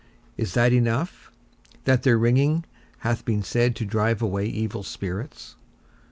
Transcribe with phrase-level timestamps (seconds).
[0.35, 1.29] Is that enough,
[1.85, 2.65] that their ringing
[3.01, 5.55] hath been said to drive away evil spirits?